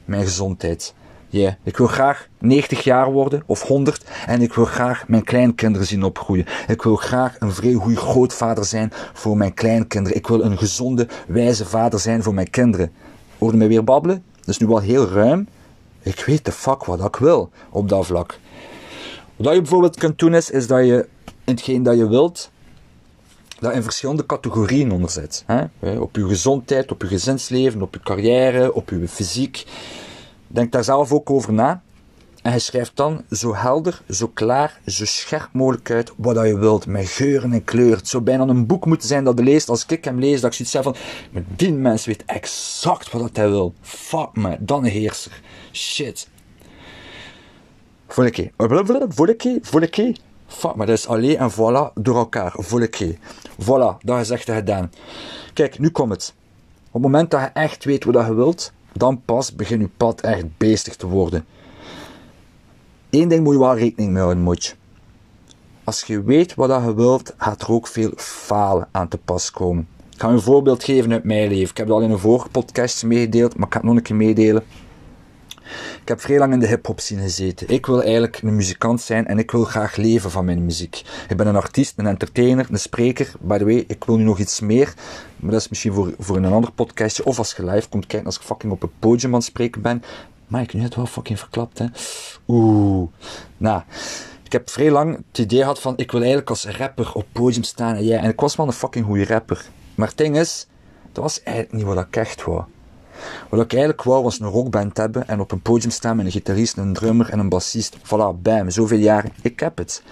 mijn 0.04 0.22
gezondheid. 0.22 0.94
Yeah. 1.30 1.52
Ik 1.62 1.76
wil 1.76 1.86
graag 1.86 2.28
90 2.38 2.84
jaar 2.84 3.12
worden, 3.12 3.42
of 3.46 3.62
100, 3.62 4.04
en 4.26 4.42
ik 4.42 4.54
wil 4.54 4.64
graag 4.64 5.08
mijn 5.08 5.24
kleinkinderen 5.24 5.86
zien 5.86 6.02
opgroeien. 6.02 6.46
Ik 6.68 6.82
wil 6.82 6.96
graag 6.96 7.36
een 7.38 7.52
vrij 7.52 7.74
grootvader 7.94 8.64
zijn 8.64 8.92
voor 9.12 9.36
mijn 9.36 9.54
kleinkinderen. 9.54 10.18
Ik 10.18 10.26
wil 10.26 10.42
een 10.42 10.58
gezonde, 10.58 11.08
wijze 11.26 11.66
vader 11.66 12.00
zijn 12.00 12.22
voor 12.22 12.34
mijn 12.34 12.50
kinderen. 12.50 12.92
Hoorde 13.38 13.56
mij 13.56 13.68
weer 13.68 13.84
babbelen? 13.84 14.24
Dat 14.38 14.48
is 14.48 14.58
nu 14.58 14.66
wel 14.66 14.80
heel 14.80 15.08
ruim. 15.08 15.48
Ik 16.02 16.24
weet 16.26 16.44
de 16.44 16.52
fuck 16.52 16.84
wat 16.84 17.04
ik 17.04 17.16
wil 17.16 17.50
op 17.70 17.88
dat 17.88 18.06
vlak. 18.06 18.38
Wat 19.36 19.54
je 19.54 19.60
bijvoorbeeld 19.60 19.98
kunt 19.98 20.18
doen 20.18 20.34
is, 20.34 20.50
is 20.50 20.66
dat 20.66 20.86
je 20.86 21.08
in 21.24 21.54
hetgeen 21.54 21.82
dat 21.82 21.96
je 21.96 22.08
wilt, 22.08 22.50
dat 23.58 23.72
in 23.72 23.82
verschillende 23.82 24.26
categorieën 24.26 24.92
onderzet. 24.92 25.44
Hè? 25.46 25.98
Op 25.98 26.16
je 26.16 26.26
gezondheid, 26.26 26.90
op 26.90 27.02
je 27.02 27.08
gezinsleven, 27.08 27.82
op 27.82 27.94
je 27.94 28.00
carrière, 28.00 28.74
op 28.74 28.90
je 28.90 29.08
fysiek. 29.08 29.64
Denk 30.48 30.72
daar 30.72 30.84
zelf 30.84 31.12
ook 31.12 31.30
over 31.30 31.52
na. 31.52 31.82
En 32.42 32.50
hij 32.50 32.60
schrijft 32.60 32.96
dan 32.96 33.24
zo 33.30 33.54
helder, 33.54 34.02
zo 34.10 34.28
klaar, 34.28 34.80
zo 34.86 35.04
scherp 35.04 35.48
mogelijk 35.52 35.90
uit 35.90 36.12
wat 36.16 36.46
je 36.46 36.58
wilt. 36.58 36.86
Met 36.86 37.08
geuren 37.08 37.52
en 37.52 37.64
kleuren. 37.64 37.98
Het 37.98 38.08
zou 38.08 38.22
bijna 38.22 38.46
een 38.46 38.66
boek 38.66 38.86
moeten 38.86 39.08
zijn 39.08 39.24
dat 39.24 39.38
je 39.38 39.44
leest. 39.44 39.68
Als 39.68 39.86
ik 39.86 40.04
hem 40.04 40.18
lees, 40.18 40.40
dat 40.40 40.50
ik 40.50 40.56
zoiets 40.56 40.74
zeg 40.74 40.82
van... 40.82 40.96
Maar 41.30 41.42
die 41.56 41.72
mens 41.72 42.06
weet 42.06 42.24
exact 42.24 43.12
wat 43.12 43.36
hij 43.36 43.48
wil. 43.48 43.74
Fuck 43.80 44.28
me, 44.36 44.56
dan 44.60 44.84
een 44.84 44.90
heerser. 44.90 45.40
Shit. 45.72 46.28
Voel 48.08 48.24
ik 48.24 48.52
Voel 49.08 49.28
ik 49.28 49.58
Voel 49.62 49.80
ik 49.80 50.16
Fuck, 50.46 50.74
maar 50.74 50.86
dat 50.86 50.98
is 50.98 51.06
alleen 51.06 51.36
en 51.36 51.52
voilà 51.52 51.92
door 51.94 52.16
elkaar. 52.16 52.52
Voel 52.56 52.80
ik 52.80 53.18
Voilà, 53.62 53.96
dat 54.00 54.20
is 54.20 54.30
echt 54.30 54.50
gedaan. 54.50 54.92
Kijk, 55.54 55.78
nu 55.78 55.90
komt 55.90 56.10
het. 56.10 56.34
Op 56.86 56.92
het 56.92 57.02
moment 57.02 57.30
dat 57.30 57.40
je 57.40 57.46
echt 57.46 57.84
weet 57.84 58.04
wat 58.04 58.26
je 58.26 58.34
wilt, 58.34 58.72
dan 58.92 59.22
pas 59.24 59.54
begint 59.54 59.80
je 59.80 59.88
pad 59.96 60.20
echt 60.20 60.56
beestig 60.56 60.96
te 60.96 61.06
worden. 61.06 61.44
Eén 63.10 63.28
ding 63.28 63.44
moet 63.44 63.52
je 63.52 63.58
wel 63.58 63.76
rekening 63.76 64.12
mee 64.12 64.22
houden, 64.22 64.56
Als 65.84 66.02
je 66.02 66.22
weet 66.22 66.54
wat 66.54 66.84
je 66.84 66.94
wilt, 66.94 67.34
gaat 67.36 67.62
er 67.62 67.72
ook 67.72 67.86
veel 67.86 68.12
falen 68.16 68.88
aan 68.90 69.08
te 69.08 69.18
pas 69.18 69.50
komen. 69.50 69.88
Ik 70.12 70.20
ga 70.20 70.28
een 70.28 70.40
voorbeeld 70.40 70.84
geven 70.84 71.12
uit 71.12 71.24
mijn 71.24 71.48
leven. 71.48 71.70
Ik 71.70 71.76
heb 71.76 71.86
het 71.86 71.94
al 71.94 72.02
in 72.02 72.10
een 72.10 72.18
vorige 72.18 72.48
podcast 72.48 73.04
meegedeeld, 73.04 73.56
maar 73.56 73.66
ik 73.66 73.72
ga 73.72 73.78
het 73.78 73.88
nog 73.88 73.96
een 73.96 74.02
keer 74.02 74.16
meedelen. 74.16 74.62
Ik 76.02 76.08
heb 76.08 76.20
vrij 76.20 76.38
lang 76.38 76.52
in 76.52 76.58
de 76.58 76.66
hip-hop 76.66 77.00
scene 77.00 77.22
gezeten. 77.22 77.68
Ik 77.68 77.86
wil 77.86 78.02
eigenlijk 78.02 78.42
een 78.42 78.56
muzikant 78.56 79.00
zijn 79.00 79.26
en 79.26 79.38
ik 79.38 79.50
wil 79.50 79.64
graag 79.64 79.96
leven 79.96 80.30
van 80.30 80.44
mijn 80.44 80.64
muziek. 80.64 81.02
Ik 81.28 81.36
ben 81.36 81.46
een 81.46 81.56
artiest, 81.56 81.92
een 81.96 82.06
entertainer, 82.06 82.66
een 82.70 82.78
spreker. 82.78 83.32
By 83.40 83.58
the 83.58 83.64
way, 83.64 83.84
ik 83.86 84.04
wil 84.04 84.16
nu 84.16 84.24
nog 84.24 84.38
iets 84.38 84.60
meer. 84.60 84.94
Maar 85.36 85.50
dat 85.50 85.60
is 85.60 85.68
misschien 85.68 85.92
voor, 85.92 86.14
voor 86.18 86.36
een 86.36 86.44
ander 86.44 86.72
podcastje. 86.72 87.24
Of 87.24 87.38
als 87.38 87.54
je 87.56 87.64
live 87.64 87.88
komt 87.88 88.06
kijken 88.06 88.26
als 88.26 88.36
ik 88.36 88.42
fucking 88.42 88.72
op 88.72 88.82
een 88.82 88.92
podium 88.98 89.30
aan 89.32 89.38
het 89.38 89.48
spreken 89.48 89.82
ben. 89.82 90.02
Maar 90.46 90.62
ik 90.62 90.70
heb 90.70 90.82
het 90.82 90.94
wel 90.94 91.06
fucking 91.06 91.38
verklapt, 91.38 91.78
hè. 91.78 91.86
Oeh. 92.48 93.08
Nou, 93.56 93.82
ik 94.42 94.52
heb 94.52 94.70
vrij 94.70 94.90
lang 94.90 95.16
het 95.28 95.38
idee 95.38 95.60
gehad 95.60 95.80
van, 95.80 95.92
ik 95.96 96.10
wil 96.10 96.20
eigenlijk 96.20 96.50
als 96.50 96.64
rapper 96.64 97.12
op 97.14 97.26
podium 97.32 97.62
staan. 97.62 97.94
En, 97.94 98.04
ja, 98.04 98.18
en 98.18 98.30
ik 98.30 98.40
was 98.40 98.56
wel 98.56 98.66
een 98.66 98.72
fucking 98.72 99.04
goede 99.04 99.24
rapper. 99.24 99.64
Maar 99.94 100.08
het 100.08 100.16
ding 100.16 100.38
is, 100.38 100.66
dat 101.12 101.22
was 101.22 101.42
eigenlijk 101.42 101.76
niet 101.76 101.84
wat 101.94 102.06
ik 102.06 102.16
echt 102.16 102.44
wou. 102.44 102.64
Wat 103.48 103.60
ik 103.60 103.70
eigenlijk 103.70 104.02
wou 104.02 104.22
was 104.22 104.40
een 104.40 104.46
rockband 104.46 104.96
hebben 104.96 105.28
en 105.28 105.40
op 105.40 105.52
een 105.52 105.62
podium 105.62 105.90
staan 105.90 106.16
met 106.16 106.26
een 106.26 106.32
gitarist, 106.32 106.76
een 106.76 106.92
drummer 106.92 107.30
en 107.30 107.38
een 107.38 107.48
bassist. 107.48 107.96
Voilà, 107.96 108.40
bam, 108.42 108.70
zoveel 108.70 108.98
jaar. 108.98 109.24
Ik 109.42 109.60
heb 109.60 109.78
het. 109.78 110.02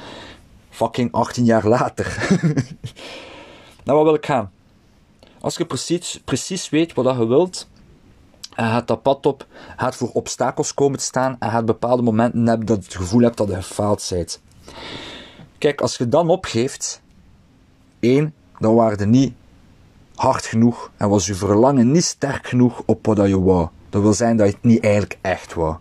Fucking 0.71 1.13
18 1.13 1.45
jaar 1.45 1.67
later. 1.67 2.17
nou, 3.85 3.99
wat 3.99 4.03
wil 4.03 4.15
ik 4.15 4.27
gaan? 4.27 4.51
Als 5.41 5.57
je 5.57 5.67
precies, 5.67 6.21
precies 6.25 6.69
weet 6.69 6.95
wat 6.95 7.17
je 7.17 7.27
wilt, 7.27 7.69
en 8.57 8.71
gaat 8.71 8.87
dat 8.87 9.03
pad 9.03 9.27
op, 9.27 9.47
gaat 9.77 9.97
voor 9.97 10.11
obstakels 10.13 10.75
komen 10.75 10.99
te 10.99 11.05
staan 11.05 11.37
en 11.39 11.51
gaat 11.51 11.65
bepaalde 11.65 12.03
momenten 12.03 12.47
hebben 12.47 12.67
dat 12.67 12.77
je 12.77 12.83
het 12.83 12.95
gevoel 12.95 13.21
hebt 13.21 13.37
dat 13.37 13.49
je 13.49 13.55
gefaald 13.55 14.07
bent. 14.11 14.41
Kijk, 15.59 15.81
als 15.81 15.97
je 15.97 16.09
dan 16.09 16.29
opgeeft, 16.29 17.03
één, 18.01 18.35
dan 18.59 18.75
waren 18.75 18.99
er 18.99 19.07
niet 19.07 19.35
hard 20.17 20.47
genoeg 20.47 20.91
en 20.97 21.09
was 21.09 21.27
je 21.27 21.35
verlangen 21.35 21.91
niet 21.91 22.05
sterk 22.05 22.47
genoeg 22.47 22.83
op 22.87 23.07
wat 23.07 23.29
je 23.29 23.41
wou. 23.43 23.69
Dat 23.91 24.03
wil 24.03 24.13
zijn 24.13 24.37
dat 24.37 24.47
je 24.47 24.53
het 24.53 24.63
niet 24.63 24.83
eigenlijk 24.85 25.19
echt 25.21 25.55
wou. 25.55 25.77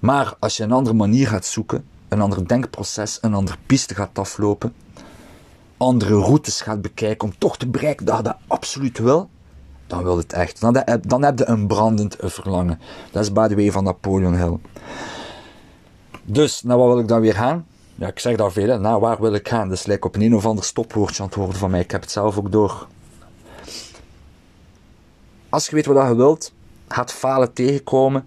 Maar 0.00 0.34
als 0.38 0.56
je 0.56 0.62
een 0.62 0.72
andere 0.72 0.96
manier 0.96 1.28
gaat 1.28 1.46
zoeken, 1.46 1.84
een 2.08 2.20
ander 2.20 2.48
denkproces, 2.48 3.18
een 3.20 3.34
andere 3.34 3.56
piste 3.66 3.94
gaat 3.94 4.18
aflopen, 4.18 4.74
andere 5.76 6.14
routes 6.14 6.60
gaat 6.60 6.82
bekijken 6.82 7.28
om 7.28 7.38
toch 7.38 7.56
te 7.56 7.66
bereiken 7.66 8.06
dat 8.06 8.16
je 8.16 8.22
dat 8.22 8.36
absoluut 8.46 8.98
wil, 8.98 9.28
dan 9.86 10.02
wil 10.02 10.16
het 10.16 10.32
echt. 10.32 10.60
Dan, 10.60 11.22
heb 11.24 11.38
je 11.38 11.46
een 11.46 11.66
brandend 11.66 12.16
verlangen. 12.18 12.80
Dat 13.12 13.22
is 13.22 13.32
by 13.32 13.48
the 13.48 13.54
way 13.54 13.72
van 13.72 13.84
Napoleon 13.84 14.36
Hill. 14.36 14.58
Dus, 16.24 16.62
naar 16.62 16.76
wat 16.76 16.86
wil 16.86 16.98
ik 16.98 17.08
dan 17.08 17.20
weer 17.20 17.34
gaan? 17.34 17.66
Ja, 17.94 18.06
ik 18.06 18.18
zeg 18.18 18.36
daar 18.36 18.52
veel. 18.52 18.78
Nou, 18.78 19.00
waar 19.00 19.20
wil 19.20 19.34
ik 19.34 19.48
gaan? 19.48 19.68
Dat 19.68 19.78
is 19.78 19.86
lijkt 19.86 20.04
op 20.04 20.14
een, 20.14 20.22
een 20.22 20.34
of 20.34 20.46
ander 20.46 20.64
stopwoordje 20.64 21.22
aan 21.22 21.28
het 21.28 21.36
worden 21.36 21.58
van 21.58 21.70
mij. 21.70 21.80
Ik 21.80 21.90
heb 21.90 22.00
het 22.00 22.10
zelf 22.10 22.38
ook 22.38 22.52
door. 22.52 22.86
Als 25.50 25.66
je 25.66 25.74
weet 25.74 25.86
wat 25.86 26.08
je 26.08 26.14
wilt, 26.14 26.52
gaat 26.88 27.12
falen 27.12 27.52
tegenkomen. 27.52 28.24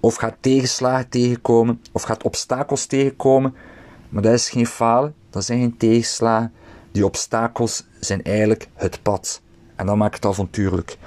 of 0.00 0.14
gaat 0.14 0.34
tegenslagen 0.40 1.08
tegenkomen, 1.08 1.80
of 1.92 2.02
gaat 2.02 2.22
obstakels 2.22 2.86
tegenkomen. 2.86 3.54
Maar 4.08 4.22
dat 4.22 4.32
is 4.32 4.48
geen 4.48 4.66
falen, 4.66 5.14
dat 5.30 5.44
zijn 5.44 5.58
geen 5.60 5.76
tegenslagen. 5.76 6.52
Die 6.92 7.04
obstakels 7.04 7.84
zijn 8.00 8.22
eigenlijk 8.22 8.68
het 8.74 9.02
pad. 9.02 9.40
En 9.76 9.86
dat 9.86 9.96
maakt 9.96 10.14
het 10.14 10.24
avontuurlijk. 10.24 10.98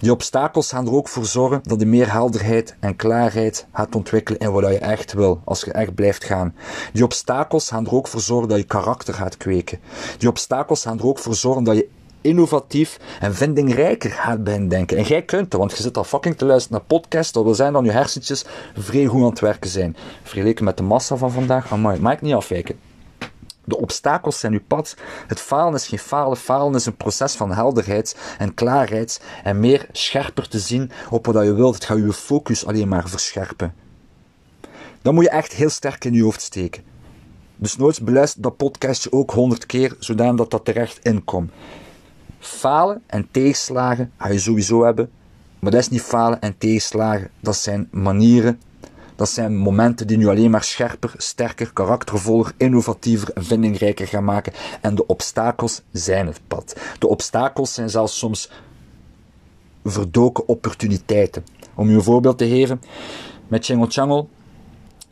Die 0.00 0.12
obstakels 0.12 0.68
gaan 0.68 0.86
er 0.86 0.92
ook 0.92 1.08
voor 1.08 1.24
zorgen 1.24 1.60
dat 1.62 1.80
je 1.80 1.86
meer 1.86 2.12
helderheid 2.12 2.76
en 2.80 2.96
klaarheid 2.96 3.66
gaat 3.72 3.94
ontwikkelen 3.94 4.40
in 4.40 4.50
wat 4.52 4.72
je 4.72 4.78
echt 4.78 5.12
wil, 5.12 5.40
als 5.44 5.60
je 5.60 5.72
echt 5.72 5.94
blijft 5.94 6.24
gaan. 6.24 6.54
Die 6.92 7.04
obstakels 7.04 7.68
gaan 7.68 7.86
er 7.86 7.94
ook 7.94 8.08
voor 8.08 8.20
zorgen 8.20 8.48
dat 8.48 8.58
je 8.58 8.64
karakter 8.64 9.14
gaat 9.14 9.36
kweken. 9.36 9.80
Die 10.18 10.28
obstakels 10.28 10.82
gaan 10.82 10.98
er 10.98 11.06
ook 11.06 11.18
voor 11.18 11.34
zorgen 11.34 11.64
dat 11.64 11.76
je 11.76 11.88
innovatief 12.24 12.98
en 13.20 13.34
vindingrijker 13.34 14.10
gaat 14.10 14.44
beginnen 14.44 14.68
denken. 14.68 14.96
En 14.96 15.02
jij 15.02 15.22
kunt 15.22 15.50
dat, 15.50 15.60
want 15.60 15.76
je 15.76 15.82
zit 15.82 15.96
al 15.96 16.04
fucking 16.04 16.36
te 16.36 16.44
luisteren 16.44 16.78
naar 16.78 16.86
podcast, 16.86 17.34
dat 17.34 17.44
wil 17.44 17.54
zijn 17.54 17.72
dat 17.72 17.84
je 17.84 17.90
hersentjes 17.90 18.44
vrij 18.76 19.04
goed 19.04 19.22
aan 19.22 19.30
het 19.30 19.40
werken 19.40 19.70
zijn. 19.70 19.96
Vergeleken 20.22 20.64
met 20.64 20.76
de 20.76 20.82
massa 20.82 21.16
van 21.16 21.32
vandaag, 21.32 21.72
amai, 21.72 22.00
maak 22.00 22.20
niet 22.20 22.34
afwijken. 22.34 22.78
De 23.64 23.76
obstakels 23.76 24.38
zijn 24.38 24.52
uw 24.52 24.64
pad. 24.66 24.96
Het 25.26 25.40
falen 25.40 25.74
is 25.74 25.86
geen 25.86 25.98
falen. 25.98 26.36
Falen 26.36 26.74
is 26.74 26.86
een 26.86 26.96
proces 26.96 27.34
van 27.34 27.52
helderheid 27.52 28.16
en 28.38 28.54
klaarheid 28.54 29.20
en 29.44 29.60
meer 29.60 29.88
scherper 29.92 30.48
te 30.48 30.58
zien 30.58 30.90
op 31.10 31.26
wat 31.26 31.44
je 31.44 31.54
wilt. 31.54 31.74
Het 31.74 31.84
gaat 31.84 31.98
je 31.98 32.12
focus 32.12 32.66
alleen 32.66 32.88
maar 32.88 33.08
verscherpen. 33.08 33.74
Dan 35.02 35.14
moet 35.14 35.24
je 35.24 35.30
echt 35.30 35.52
heel 35.52 35.68
sterk 35.68 36.04
in 36.04 36.12
je 36.12 36.22
hoofd 36.22 36.40
steken. 36.40 36.82
Dus 37.56 37.76
nooit 37.76 38.04
beluister 38.04 38.42
dat 38.42 38.56
podcastje 38.56 39.12
ook 39.12 39.30
honderd 39.30 39.66
keer, 39.66 39.96
zodat 39.98 40.50
dat 40.50 40.64
terecht 40.64 40.98
inkomt. 41.02 41.52
Falen 42.44 43.02
en 43.06 43.28
tegenslagen 43.30 44.12
ga 44.18 44.28
je 44.28 44.38
sowieso 44.38 44.84
hebben. 44.84 45.10
Maar 45.58 45.70
dat 45.70 45.80
is 45.80 45.88
niet 45.88 46.02
falen 46.02 46.40
en 46.40 46.58
tegenslagen. 46.58 47.30
Dat 47.40 47.56
zijn 47.56 47.88
manieren 47.90 48.60
dat 49.16 49.28
zijn 49.28 49.56
momenten 49.56 50.06
die 50.06 50.16
nu 50.16 50.26
alleen 50.26 50.50
maar 50.50 50.64
scherper, 50.64 51.14
sterker, 51.16 51.72
karaktervoller, 51.72 52.52
innovatiever 52.56 53.30
en 53.34 53.44
vindingrijker 53.44 54.06
gaan 54.06 54.24
maken. 54.24 54.52
En 54.80 54.94
de 54.94 55.06
obstakels 55.06 55.82
zijn 55.92 56.26
het 56.26 56.40
pad. 56.48 56.76
De 56.98 57.08
obstakels 57.08 57.74
zijn 57.74 57.90
zelfs 57.90 58.18
soms 58.18 58.50
verdoken 59.84 60.48
opportuniteiten. 60.48 61.44
Om 61.74 61.88
je 61.88 61.94
een 61.94 62.02
voorbeeld 62.02 62.38
te 62.38 62.48
geven, 62.48 62.80
met 63.48 63.64
Chingle 63.64 63.90
Changel, 63.90 64.28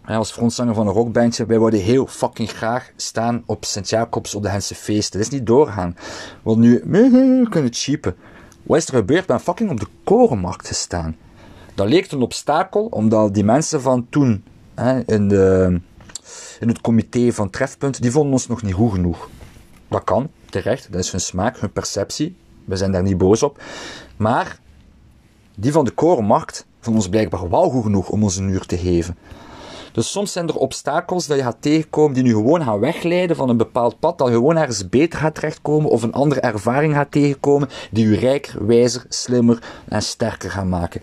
als 0.04 0.32
frontzanger 0.32 0.74
van 0.74 0.86
een 0.86 0.92
rockbandje, 0.92 1.46
wij 1.46 1.58
wilden 1.58 1.80
heel 1.80 2.06
fucking 2.06 2.50
graag 2.50 2.90
staan 2.96 3.42
op 3.46 3.64
Sint-Jacobs 3.64 4.34
op 4.34 4.42
de 4.42 4.48
Hense 4.48 4.74
feesten. 4.74 5.18
Dat 5.18 5.28
is 5.28 5.38
niet 5.38 5.46
doorgaan. 5.46 5.96
Wilden 6.42 6.82
nu 6.82 7.48
kunnen 7.48 7.72
cheapen. 7.72 8.16
Wat 8.62 8.76
is 8.76 8.86
er 8.86 8.94
gebeurd? 8.94 9.26
Ben 9.26 9.40
fucking 9.40 9.70
op 9.70 9.80
de 9.80 9.86
korenmarkt 10.04 10.66
gestaan. 10.66 11.16
Dat 11.74 11.88
leek 11.88 12.12
een 12.12 12.22
obstakel, 12.22 12.84
omdat 12.84 13.34
die 13.34 13.44
mensen 13.44 13.80
van 13.80 14.06
toen 14.10 14.44
hè, 14.74 15.00
in, 15.06 15.28
de, 15.28 15.80
in 16.60 16.68
het 16.68 16.80
comité 16.80 17.32
van 17.32 17.50
Trefpunt, 17.50 18.02
die 18.02 18.10
vonden 18.10 18.32
ons 18.32 18.46
nog 18.46 18.62
niet 18.62 18.74
goed 18.74 18.92
genoeg. 18.92 19.28
Dat 19.88 20.04
kan, 20.04 20.30
terecht, 20.50 20.92
dat 20.92 21.00
is 21.00 21.10
hun 21.10 21.20
smaak, 21.20 21.58
hun 21.58 21.72
perceptie. 21.72 22.36
We 22.64 22.76
zijn 22.76 22.92
daar 22.92 23.02
niet 23.02 23.18
boos 23.18 23.42
op. 23.42 23.62
Maar 24.16 24.58
die 25.54 25.72
van 25.72 25.84
de 25.84 25.90
korenmarkt 25.90 26.66
vonden 26.80 27.02
ons 27.02 27.10
blijkbaar 27.10 27.50
wel 27.50 27.70
goed 27.70 27.82
genoeg 27.82 28.08
om 28.08 28.22
ons 28.22 28.36
een 28.36 28.48
uur 28.48 28.66
te 28.66 28.78
geven. 28.78 29.16
Dus 29.92 30.10
soms 30.10 30.32
zijn 30.32 30.48
er 30.48 30.56
obstakels 30.56 31.26
dat 31.26 31.36
je 31.36 31.42
gaat 31.42 31.56
tegenkomen 31.60 32.14
die 32.14 32.22
nu 32.22 32.30
gewoon 32.30 32.62
gaan 32.62 32.80
wegleiden 32.80 33.36
van 33.36 33.48
een 33.48 33.56
bepaald 33.56 33.98
pad, 33.98 34.18
dat 34.18 34.28
je 34.28 34.34
gewoon 34.34 34.56
ergens 34.56 34.88
beter 34.88 35.18
gaat 35.18 35.34
terechtkomen 35.34 35.90
of 35.90 36.02
een 36.02 36.12
andere 36.12 36.40
ervaring 36.40 36.94
gaat 36.94 37.10
tegenkomen 37.10 37.68
die 37.90 38.08
je 38.08 38.16
rijker, 38.16 38.66
wijzer, 38.66 39.04
slimmer 39.08 39.58
en 39.88 40.02
sterker 40.02 40.50
gaan 40.50 40.68
maken. 40.68 41.00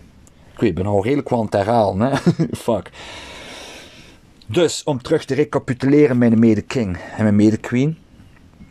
Ik 0.58 0.74
ben 0.74 0.86
al 0.86 1.04
redelijk 1.04 1.32
aan 1.68 2.00
hè? 2.00 2.16
Fuck. 2.66 2.90
Dus, 4.46 4.82
om 4.84 5.02
terug 5.02 5.24
te 5.24 5.34
recapituleren, 5.34 6.18
mijn 6.18 6.38
mede-king 6.38 6.96
en 7.16 7.22
mijn 7.22 7.36
mede-queen. 7.36 7.98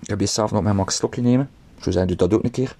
Ik 0.02 0.10
heb 0.10 0.20
hier 0.20 0.28
zelf 0.28 0.52
nog 0.52 0.64
mijn 0.64 0.76
max 0.76 0.96
stokje 0.96 1.22
nemen. 1.22 1.50
Zo 1.82 1.92
zijn 1.92 2.08
doet 2.08 2.20
dat 2.20 2.34
ook 2.34 2.44
een 2.44 2.52
keer. 2.52 2.76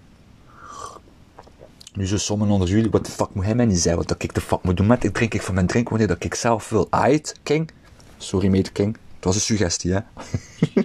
Nu 2.00 2.08
zo 2.08 2.18
sommigen 2.18 2.54
onder 2.54 2.70
jullie, 2.70 2.90
wat 2.90 3.06
de 3.06 3.12
fuck 3.12 3.34
moet 3.34 3.46
hij 3.46 3.56
mij 3.56 3.66
niet 3.66 3.80
zeggen? 3.80 4.08
Wat 4.08 4.24
ik 4.24 4.34
de 4.34 4.42
fuck 4.42 4.64
moet 4.64 4.78
doen 4.78 4.88
met 4.88 5.04
ik 5.04 5.14
drink 5.14 5.34
ik 5.34 5.42
van 5.42 5.54
mijn 5.54 5.68
drink 5.68 5.90
wanneer 5.90 6.08
dat 6.08 6.24
ik 6.24 6.36
zelf 6.36 6.70
wil. 6.70 6.88
Ait, 6.90 7.36
king. 7.44 7.72
Sorry, 8.18 8.48
mede-king. 8.48 8.98
Het 9.16 9.26
was 9.26 9.36
een 9.36 9.42
suggestie, 9.42 9.94
hè. 9.94 10.00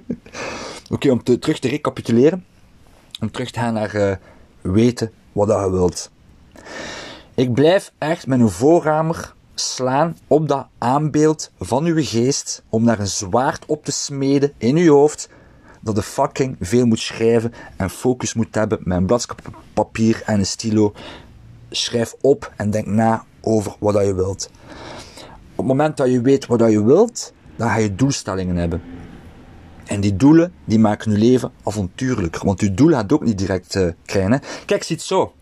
Oké, 0.94 1.10
om 1.10 1.22
te, 1.22 1.38
terug 1.38 1.58
te 1.58 1.68
recapituleren. 1.68 2.44
Om 3.20 3.30
terug 3.30 3.50
te 3.50 3.58
gaan 3.58 3.74
naar 3.74 3.96
uh, 3.96 4.14
weten 4.60 5.12
wat 5.32 5.48
je 5.48 5.70
wilt. 5.70 6.10
Ik 7.34 7.52
blijf 7.52 7.92
echt 7.98 8.26
met 8.26 8.40
een 8.40 8.50
voorramer 8.50 9.34
slaan 9.54 10.18
op 10.26 10.48
dat 10.48 10.66
aanbeeld 10.78 11.50
van 11.58 11.84
uw 11.84 12.02
geest 12.04 12.62
om 12.68 12.84
daar 12.84 12.98
een 12.98 13.06
zwaard 13.06 13.66
op 13.66 13.84
te 13.84 13.92
smeden 13.92 14.52
in 14.58 14.76
uw 14.76 14.92
hoofd 14.92 15.28
dat 15.84 15.94
de 15.94 16.02
fucking 16.02 16.56
veel 16.60 16.86
moet 16.86 16.98
schrijven 16.98 17.52
en 17.76 17.90
focus 17.90 18.34
moet 18.34 18.54
hebben 18.54 18.78
met 18.82 18.96
een 18.96 19.06
blad 19.06 19.34
papier 19.72 20.22
en 20.26 20.38
een 20.38 20.46
stilo. 20.46 20.92
Schrijf 21.70 22.14
op 22.20 22.52
en 22.56 22.70
denk 22.70 22.86
na 22.86 23.24
over 23.40 23.76
wat 23.78 24.06
je 24.06 24.14
wilt. 24.14 24.50
Op 25.50 25.56
het 25.56 25.66
moment 25.66 25.96
dat 25.96 26.10
je 26.10 26.20
weet 26.20 26.46
wat 26.46 26.70
je 26.70 26.84
wilt, 26.84 27.32
dan 27.56 27.68
ga 27.68 27.76
je 27.76 27.94
doelstellingen 27.94 28.56
hebben. 28.56 28.82
En 29.84 30.00
die 30.00 30.16
doelen, 30.16 30.52
die 30.64 30.78
maken 30.78 31.12
je 31.12 31.18
leven 31.18 31.52
avontuurlijker. 31.64 32.44
Want 32.44 32.60
je 32.60 32.74
doel 32.74 32.90
gaat 32.90 33.12
ook 33.12 33.24
niet 33.24 33.38
direct 33.38 33.74
uh, 33.74 33.88
krijgen. 34.04 34.40
Kijk, 34.66 34.82
zie 34.82 34.96
het 34.96 35.04
zo. 35.04 35.32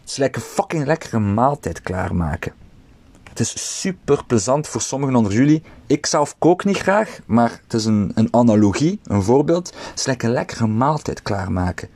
Het 0.00 0.10
is 0.10 0.16
lekker 0.16 0.42
fucking 0.42 0.86
lekkere 0.86 1.18
maaltijd 1.18 1.80
klaarmaken. 1.80 2.52
Het 3.32 3.40
is 3.40 3.80
super 3.80 4.24
plezant 4.24 4.68
voor 4.68 4.80
sommigen 4.80 5.16
onder 5.16 5.32
jullie. 5.32 5.62
Ik 5.86 6.06
zelf 6.06 6.38
kook 6.38 6.64
niet 6.64 6.76
graag, 6.76 7.18
maar 7.26 7.60
het 7.62 7.74
is 7.74 7.84
een, 7.84 8.12
een 8.14 8.28
analogie, 8.30 9.00
een 9.04 9.22
voorbeeld. 9.22 9.72
Het 9.90 10.06
lekker 10.06 10.30
lekkere 10.30 10.66
maaltijd 10.66 11.22
klaarmaken. 11.22 11.88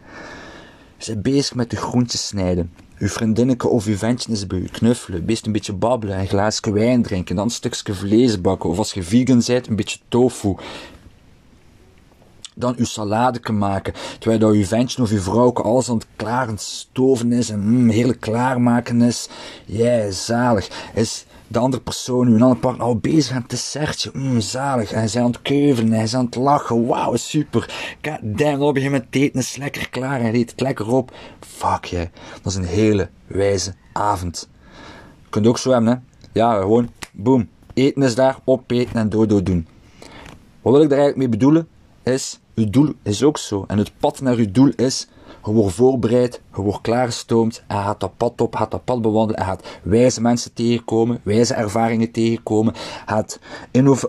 Je 0.98 1.12
bent 1.12 1.22
bezig 1.22 1.54
met 1.54 1.70
de 1.70 1.76
groentjes 1.76 2.26
snijden. 2.26 2.72
Uw 2.98 3.08
vriendinneke 3.08 3.68
of 3.68 3.86
uw 3.86 3.96
ventje 3.96 4.32
is 4.32 4.46
bij 4.46 4.58
u 4.58 4.68
knuffelen, 4.68 5.24
best 5.24 5.46
een 5.46 5.52
beetje 5.52 5.72
babbelen, 5.72 6.18
een 6.18 6.28
glaasje 6.28 6.72
wijn 6.72 7.02
drinken, 7.02 7.36
dan 7.36 7.44
een 7.44 7.50
stukje 7.50 7.94
vlees 7.94 8.40
bakken. 8.40 8.70
Of 8.70 8.78
als 8.78 8.92
je 8.92 9.02
vegan 9.02 9.42
bent, 9.46 9.66
een 9.66 9.76
beetje 9.76 9.98
tofu 10.08 10.56
dan 12.58 12.74
uw 12.76 12.84
salade 12.84 13.52
maken. 13.52 13.92
Terwijl 14.18 14.40
dat 14.40 14.52
uw 14.52 14.64
ventje 14.64 15.02
of 15.02 15.10
uw 15.10 15.20
vrouw 15.20 15.52
alles 15.52 15.88
aan 15.88 15.96
het 15.96 16.06
klaar 16.16 16.48
stoven 16.56 17.32
is 17.32 17.50
en 17.50 17.60
mm, 17.60 17.88
heerlijk 17.88 18.20
klaarmaken 18.20 19.02
is. 19.02 19.28
Ja, 19.64 20.10
zalig. 20.10 20.90
Is 20.94 21.26
de 21.48 21.58
andere 21.58 21.82
persoon, 21.82 22.26
uw 22.26 22.32
andere 22.32 22.60
partner, 22.60 22.86
al 22.86 22.96
bezig 22.96 23.34
aan 23.34 23.40
het 23.40 23.50
dessertje. 23.50 24.10
Mm, 24.12 24.40
zalig. 24.40 24.90
En 24.90 24.96
hij 24.96 25.04
is 25.04 25.16
aan 25.16 25.26
het 25.26 25.42
keuvelen, 25.42 25.92
hij 25.92 26.02
is 26.02 26.14
aan 26.14 26.24
het 26.24 26.34
lachen. 26.34 26.86
Wauw, 26.86 27.16
super. 27.16 27.96
God 28.02 28.18
damn, 28.22 28.62
op 28.62 28.76
je 28.76 28.90
met 28.90 29.06
eten 29.10 29.40
is 29.40 29.56
lekker 29.56 29.88
klaar. 29.90 30.20
Hij 30.20 30.34
eet 30.34 30.50
het 30.50 30.60
lekker 30.60 30.88
op. 30.88 31.12
Fuck, 31.40 31.84
jij. 31.84 32.10
Dat 32.42 32.52
is 32.52 32.58
een 32.58 32.64
hele 32.64 33.08
wijze 33.26 33.74
avond. 33.92 34.48
Je 35.22 35.30
kunt 35.30 35.46
ook 35.46 35.58
zo 35.58 35.70
hebben, 35.70 35.92
hè. 35.92 35.98
Ja, 36.32 36.60
gewoon, 36.60 36.90
boom. 37.12 37.48
Eten 37.74 38.02
is 38.02 38.14
daar, 38.14 38.38
opeten 38.44 38.96
en 38.96 39.08
dodo 39.08 39.42
doen. 39.42 39.66
Wat 40.62 40.72
wil 40.72 40.82
ik 40.82 40.88
daar 40.88 40.98
eigenlijk 40.98 41.28
mee 41.28 41.38
bedoelen? 41.38 41.68
Is 42.06 42.38
uw 42.54 42.70
doel 42.70 42.92
is 43.02 43.22
ook 43.22 43.38
zo. 43.38 43.64
En 43.68 43.78
het 43.78 43.92
pad 43.98 44.20
naar 44.20 44.36
uw 44.36 44.50
doel 44.50 44.72
is, 44.76 45.08
je 45.44 45.52
wordt 45.52 45.74
voorbereid, 45.74 46.40
je 46.54 46.62
wordt 46.62 46.80
klaargestoomd, 46.80 47.64
en 47.66 47.76
gaat 47.76 48.00
dat 48.00 48.16
pad 48.16 48.40
op, 48.40 48.56
gaat 48.56 48.70
dat 48.70 48.84
pad 48.84 49.02
bewandelen, 49.02 49.40
en 49.40 49.46
gaat 49.46 49.66
wijze 49.82 50.20
mensen 50.20 50.52
tegenkomen, 50.52 51.20
wijze 51.22 51.54
ervaringen 51.54 52.10
tegenkomen, 52.10 52.74
gaat 53.06 53.38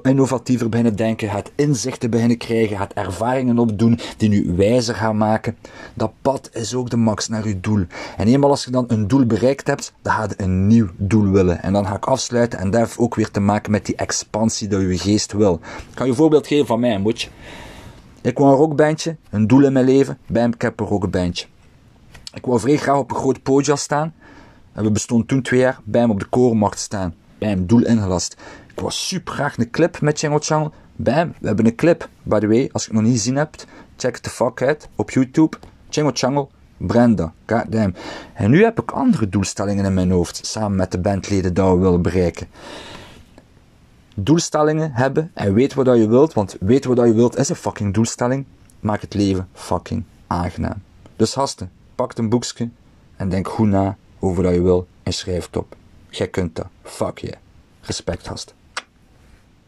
innovatiever 0.02 0.70
beginnen 0.70 0.96
denken, 0.96 1.30
gaat 1.30 1.52
inzichten 1.56 2.10
beginnen 2.10 2.38
krijgen, 2.38 2.78
gaat 2.78 2.94
ervaringen 2.94 3.60
opdoen 3.60 4.00
die 4.18 4.30
nu 4.30 4.54
wijzer 4.56 4.96
gaan 4.96 5.18
maken. 5.18 5.58
Dat 5.94 6.12
pad 6.22 6.50
is 6.54 6.76
ook 6.76 6.90
de 6.90 6.98
max 6.98 7.28
naar 7.28 7.44
uw 7.44 7.60
doel. 7.62 7.86
En 8.18 8.28
eenmaal 8.28 8.50
als 8.50 8.66
je 8.66 8.72
dan 8.72 8.86
een 8.88 9.08
doel 9.08 9.26
bereikt 9.26 9.68
hebt, 9.68 9.94
dan 10.02 10.14
gaat 10.14 10.34
je 10.38 10.44
een 10.44 10.68
nieuw 10.68 10.88
doel 10.98 11.32
willen. 11.32 11.62
En 11.64 11.74
dan 11.74 11.86
ga 11.86 11.96
ik 11.96 12.06
afsluiten, 12.06 12.60
en 12.60 12.72
dat 12.72 12.80
heeft 12.80 12.98
ook 12.98 13.16
weer 13.16 13.32
te 13.32 13.40
maken 13.40 13.72
met 13.72 13.86
die 13.86 13.96
expansie 13.96 14.68
dat 14.68 14.82
je 14.82 14.98
geest 14.98 15.34
wil. 15.34 15.60
Ik 15.92 15.98
ga 15.98 16.04
je 16.04 16.10
een 16.10 16.16
voorbeeld 16.16 16.48
geven 16.48 16.66
van 16.66 16.80
mij, 16.80 17.00
moetje. 17.00 17.30
Ik 18.28 18.38
wou 18.38 18.52
een 18.52 18.58
rockbandje, 18.58 19.16
een 19.30 19.48
doel 19.48 19.66
in 19.66 19.74
mijn 19.74 19.86
leven. 19.86 20.18
Bam, 20.26 20.54
ik 20.54 20.62
heb 20.62 20.80
een 20.80 20.86
rockbandje. 20.86 21.46
Ik 22.34 22.46
wou 22.46 22.60
vrij 22.60 22.78
graag 22.78 22.98
op 22.98 23.12
een 23.12 23.18
groot 23.18 23.44
podium 23.44 23.78
staan. 23.78 24.14
En 24.74 24.84
we 24.84 24.92
bestonden 24.92 25.28
toen 25.28 25.42
twee 25.42 25.60
jaar. 25.60 25.80
Bam, 25.84 26.12
op 26.12 26.20
de 26.20 26.26
korenmarkt 26.26 26.80
staan. 26.80 27.16
Bam, 27.38 27.66
doel 27.66 27.86
ingelast. 27.86 28.38
Ik 28.76 28.80
was 28.80 29.08
super 29.08 29.34
graag 29.34 29.58
een 29.58 29.70
clip 29.70 30.02
met 30.02 30.20
Channel 30.20 30.40
Channel. 30.40 30.74
Bam, 30.96 31.34
we 31.40 31.48
hebben 31.48 31.66
een 31.66 31.76
clip. 31.76 32.10
By 32.24 32.40
the 32.40 32.48
way, 32.48 32.70
als 32.72 32.84
je 32.84 32.90
het 32.90 33.00
nog 33.00 33.08
niet 33.08 33.18
gezien 33.18 33.36
hebt, 33.36 33.66
check 33.98 34.14
het 34.14 34.24
the 34.24 34.30
fuck 34.30 34.62
uit 34.62 34.90
op 34.96 35.12
YouTube. 35.12 35.58
Channel 35.90 36.12
Channel, 36.14 36.52
Brenda, 36.78 37.34
goddamn. 37.46 37.96
En 38.34 38.50
nu 38.50 38.64
heb 38.64 38.82
ik 38.82 38.92
andere 38.92 39.30
doelstellingen 39.30 39.86
in 39.86 39.94
mijn 39.94 40.12
hoofd, 40.12 40.46
samen 40.46 40.78
met 40.78 40.92
de 40.92 41.00
bandleden 41.00 41.54
die 41.54 41.64
we 41.64 41.78
willen 41.78 42.02
bereiken 42.02 42.48
doelstellingen 44.20 44.92
hebben 44.92 45.32
en 45.34 45.54
weet 45.54 45.74
wat 45.74 45.86
je 45.86 46.08
wilt, 46.08 46.34
want 46.34 46.56
weet 46.60 46.86
wat 46.86 46.98
je 46.98 47.14
wilt 47.14 47.38
is 47.38 47.50
een 47.50 47.56
fucking 47.56 47.94
doelstelling, 47.94 48.46
maakt 48.80 49.02
het 49.02 49.14
leven 49.14 49.48
fucking 49.54 50.04
aangenaam. 50.28 50.82
Dus 51.16 51.34
hasten, 51.34 51.72
pak 51.96 52.18
een 52.18 52.30
boekje 52.30 52.70
en 53.16 53.30
denk 53.30 53.48
goed 53.48 53.68
na 53.68 53.98
over 54.20 54.44
wat 54.44 54.54
je 54.54 54.62
wil 54.62 54.88
en 55.04 55.14
schrijf 55.14 55.46
het 55.46 55.58
op. 55.58 55.76
Jij 56.10 56.28
kunt 56.28 56.56
dat. 56.56 56.68
Fuck 56.84 57.18
je. 57.18 57.34
Respect, 57.82 58.28
gast. 58.28 58.56